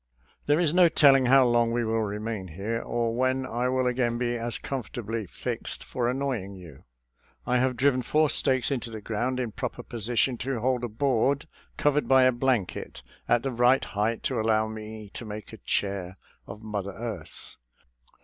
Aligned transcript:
There 0.47 0.59
is 0.59 0.73
no 0.73 0.89
telling 0.89 1.27
how 1.27 1.45
long 1.45 1.71
we 1.71 1.85
will 1.85 2.01
remain 2.01 2.47
here 2.47 2.81
or 2.81 3.15
when 3.15 3.45
I 3.45 3.69
will 3.69 3.85
again 3.85 4.17
be 4.17 4.35
as 4.35 4.57
comfortably 4.57 5.27
fixed 5.27 5.83
for 5.83 6.07
annoying 6.09 6.55
you. 6.55 6.85
I 7.45 7.59
have 7.59 7.75
driven 7.77 8.01
four 8.01 8.31
stakes 8.31 8.71
into 8.71 8.89
the 8.89 8.99
ground 8.99 9.39
in 9.39 9.51
proper 9.51 9.83
position 9.83 10.39
to 10.39 10.59
hold 10.59 10.83
a 10.83 10.89
board, 10.89 11.45
covered 11.77 12.07
by 12.07 12.23
a 12.23 12.31
blanket, 12.31 13.03
at 13.29 13.43
the 13.43 13.51
right 13.51 13.83
height 13.85 14.23
to 14.23 14.41
allow 14.41 14.67
me 14.67 15.11
to 15.13 15.23
make 15.23 15.53
a 15.53 15.57
chair 15.57 16.17
of 16.47 16.63
Mother 16.63 16.93
Earth. 16.93 17.57